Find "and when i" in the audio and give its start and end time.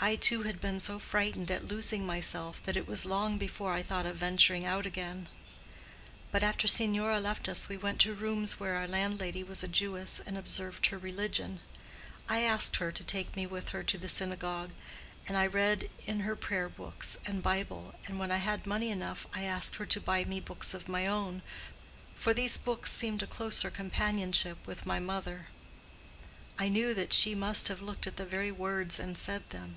18.06-18.36